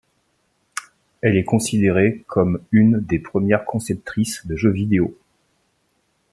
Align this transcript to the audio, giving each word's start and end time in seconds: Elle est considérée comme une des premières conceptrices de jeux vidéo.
Elle 1.21 1.37
est 1.37 1.43
considérée 1.43 2.23
comme 2.25 2.59
une 2.71 3.01
des 3.01 3.19
premières 3.19 3.65
conceptrices 3.65 4.47
de 4.47 4.55
jeux 4.55 4.71
vidéo. 4.71 5.15